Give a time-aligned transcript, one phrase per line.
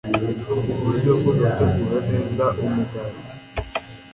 [0.79, 3.33] uburyo bwo gutegura neza umugati.